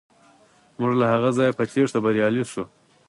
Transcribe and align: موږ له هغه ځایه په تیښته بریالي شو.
موږ 0.79 0.93
له 1.01 1.05
هغه 1.13 1.29
ځایه 1.37 1.55
په 1.57 1.63
تیښته 1.71 1.99
بریالي 2.03 2.43
شو. 2.51 2.63